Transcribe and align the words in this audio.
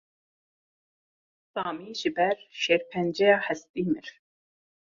Samî 1.53 1.91
ji 1.99 2.09
ber 2.15 2.37
şêrpenceya 2.61 3.37
hestî 3.45 3.83
mir. 3.91 4.07